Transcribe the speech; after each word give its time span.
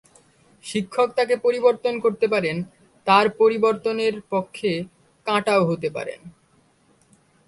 শিক্ষক 0.63 1.09
তাকে 1.15 1.35
পরিবর্তন 1.37 1.93
করতে 1.99 2.25
পারেন, 2.27 2.57
তার 3.07 3.25
পরিবর্তনের 3.37 4.15
পক্ষে 4.29 4.71
কাঁটাও 5.25 5.61
হতে 5.65 5.89
পারেন। 5.89 6.19